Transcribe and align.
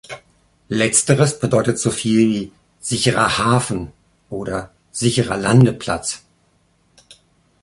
Letzteres 0.69 1.39
bedeutet 1.39 1.77
so 1.77 1.91
viel 1.91 2.27
wie 2.33 2.51
„sicherer 2.79 3.37
Hafen“ 3.37 3.93
oder 4.31 4.71
„sicherer 4.91 5.37
Landeplatz“. 5.37 6.23